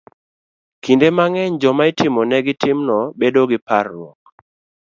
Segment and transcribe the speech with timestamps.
[0.83, 4.19] Kinde mang'eny, joma itimonegi timno bedo gi parruok